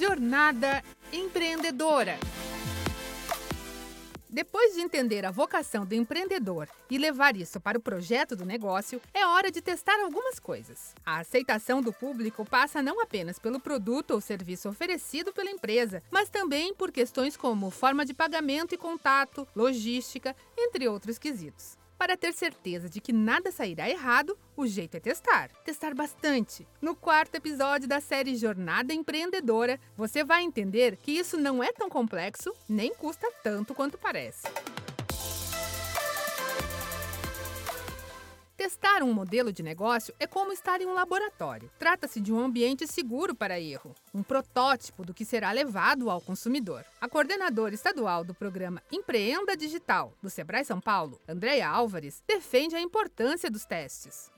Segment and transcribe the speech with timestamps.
[0.00, 2.18] Jornada Empreendedora.
[4.30, 8.98] Depois de entender a vocação do empreendedor e levar isso para o projeto do negócio,
[9.12, 10.94] é hora de testar algumas coisas.
[11.04, 16.30] A aceitação do público passa não apenas pelo produto ou serviço oferecido pela empresa, mas
[16.30, 21.79] também por questões como forma de pagamento e contato, logística, entre outros quesitos.
[22.00, 25.50] Para ter certeza de que nada sairá errado, o jeito é testar.
[25.66, 26.66] Testar bastante.
[26.80, 31.90] No quarto episódio da série Jornada Empreendedora, você vai entender que isso não é tão
[31.90, 34.48] complexo nem custa tanto quanto parece.
[38.70, 41.68] Testar um modelo de negócio é como estar em um laboratório.
[41.76, 46.84] Trata-se de um ambiente seguro para erro, um protótipo do que será levado ao consumidor.
[47.00, 52.80] A coordenadora estadual do programa Empreenda Digital do Sebrae São Paulo, Andréia Álvares, defende a
[52.80, 54.30] importância dos testes.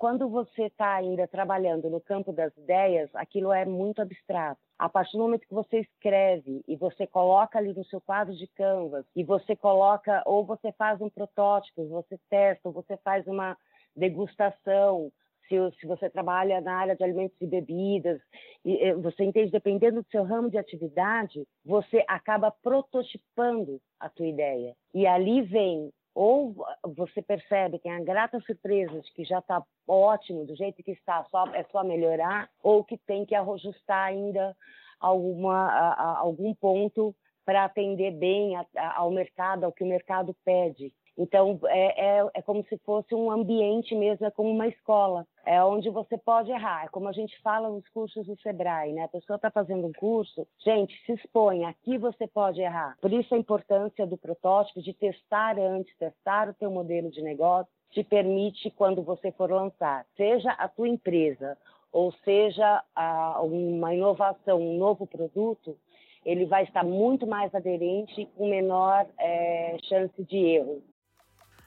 [0.00, 4.58] Quando você está ainda trabalhando no campo das ideias, aquilo é muito abstrato.
[4.78, 8.46] A partir do momento que você escreve e você coloca ali no seu quadro de
[8.46, 13.54] canvas e você coloca ou você faz um protótipo, você testa, ou você faz uma
[13.94, 15.12] degustação,
[15.46, 18.22] se, você trabalha na área de alimentos e bebidas,
[18.64, 24.74] e, você entende, dependendo do seu ramo de atividade, você acaba prototipando a tua ideia.
[24.94, 26.54] E ali vem ou
[26.96, 31.24] você percebe, tem a grata surpresa de que já está ótimo do jeito que está,
[31.30, 34.56] só, é só melhorar, ou que tem que ajustar ainda
[34.98, 40.36] alguma, a, a, algum ponto para atender bem a, ao mercado, ao que o mercado
[40.44, 40.92] pede.
[41.22, 45.62] Então, é, é, é, como se fosse um ambiente mesmo, é como uma escola, é
[45.62, 46.86] onde você pode errar.
[46.86, 49.04] É como a gente fala nos cursos do Sebrae, né?
[49.04, 52.96] A pessoa está fazendo um curso, gente, se expõe, aqui você pode errar.
[53.02, 57.70] Por isso a importância do protótipo, de testar antes, testar o teu modelo de negócio,
[57.90, 61.58] te permite, quando você for lançar, seja a tua empresa
[61.92, 65.76] ou seja a, uma inovação, um novo produto,
[66.24, 70.82] ele vai estar muito mais aderente com menor é, chance de erro.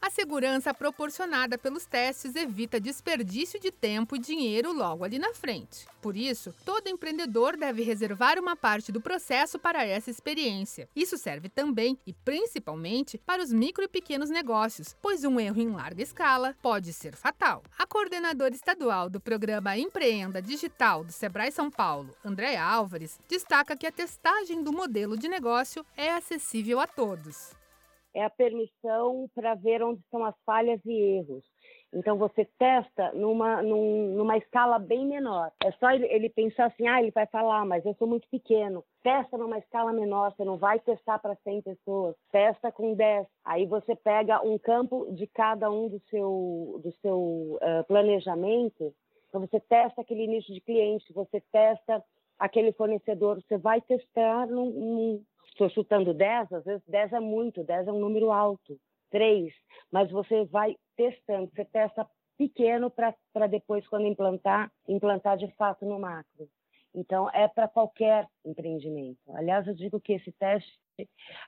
[0.00, 5.86] A segurança proporcionada pelos testes evita desperdício de tempo e dinheiro logo ali na frente.
[6.00, 10.88] Por isso, todo empreendedor deve reservar uma parte do processo para essa experiência.
[10.94, 15.70] Isso serve também e principalmente para os micro e pequenos negócios, pois um erro em
[15.70, 17.62] larga escala pode ser fatal.
[17.76, 23.86] A coordenadora estadual do programa Empreenda Digital do Sebrae São Paulo, Andréa Álvares, destaca que
[23.86, 27.58] a testagem do modelo de negócio é acessível a todos
[28.14, 31.44] é a permissão para ver onde estão as falhas e erros.
[31.92, 35.50] Então você testa numa, num, numa escala bem menor.
[35.64, 38.84] É só ele, ele, pensar assim, ah, ele vai falar, mas eu sou muito pequeno.
[39.02, 42.14] Testa numa escala menor, você não vai testar para 100 pessoas.
[42.30, 43.26] Testa com 10.
[43.44, 48.94] Aí você pega um campo de cada um do seu, do seu uh, planejamento.
[49.28, 52.04] Então você testa aquele nicho de cliente, você testa
[52.38, 57.88] aquele fornecedor, você vai testar num, estou chutando 10, às vezes 10 é muito, 10
[57.88, 58.78] é um número alto,
[59.10, 59.52] 3,
[59.90, 62.06] mas você vai testando, você testa
[62.36, 66.48] pequeno para depois, quando implantar, implantar de fato no macro.
[66.94, 69.18] Então, é para qualquer empreendimento.
[69.34, 70.72] Aliás, eu digo que esse teste,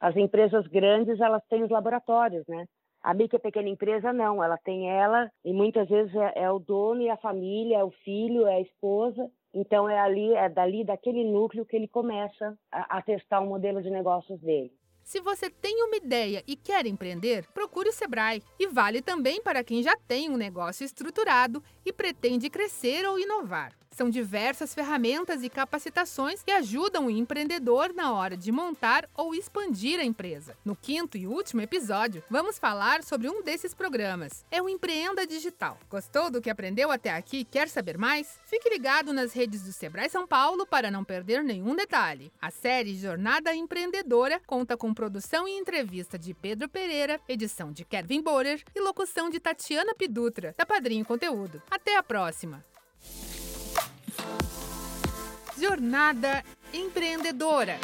[0.00, 2.66] as empresas grandes, elas têm os laboratórios, né?
[3.02, 4.42] A micro pequena empresa, não.
[4.42, 7.90] Ela tem ela, e muitas vezes é, é o dono e a família, é o
[7.90, 12.98] filho, é a esposa, então é ali, é dali daquele núcleo que ele começa a,
[12.98, 14.72] a testar o modelo de negócios dele.
[15.08, 18.42] Se você tem uma ideia e quer empreender, procure o Sebrae.
[18.58, 23.77] E vale também para quem já tem um negócio estruturado e pretende crescer ou inovar.
[23.98, 29.98] São diversas ferramentas e capacitações que ajudam o empreendedor na hora de montar ou expandir
[29.98, 30.56] a empresa.
[30.64, 34.46] No quinto e último episódio, vamos falar sobre um desses programas.
[34.52, 35.76] É o Empreenda Digital.
[35.90, 37.42] Gostou do que aprendeu até aqui?
[37.42, 38.38] Quer saber mais?
[38.46, 42.30] Fique ligado nas redes do Sebrae São Paulo para não perder nenhum detalhe.
[42.40, 48.22] A série Jornada Empreendedora conta com produção e entrevista de Pedro Pereira, edição de Kevin
[48.22, 51.60] Borer e locução de Tatiana Pidutra, da Padrinho Conteúdo.
[51.68, 52.64] Até a próxima!
[55.60, 57.78] Jornada Empreendedora.